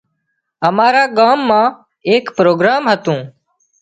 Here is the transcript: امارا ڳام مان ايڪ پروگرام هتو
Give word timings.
امارا 0.67 1.03
ڳام 1.17 1.39
مان 1.49 1.67
ايڪ 2.07 2.25
پروگرام 2.37 2.83
هتو 2.91 3.15